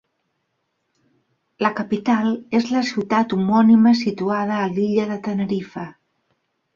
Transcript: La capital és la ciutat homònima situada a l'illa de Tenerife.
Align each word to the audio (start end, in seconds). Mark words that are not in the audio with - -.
La 1.65 1.69
capital 1.79 2.31
és 2.59 2.65
la 2.77 2.81
ciutat 2.91 3.35
homònima 3.37 3.93
situada 3.99 4.57
a 4.63 4.73
l'illa 4.73 5.07
de 5.11 5.19
Tenerife. 5.29 5.85